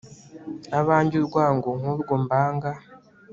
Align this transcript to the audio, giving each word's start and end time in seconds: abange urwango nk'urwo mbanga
abange 0.79 1.15
urwango 1.19 1.69
nk'urwo 1.79 2.13
mbanga 2.23 2.71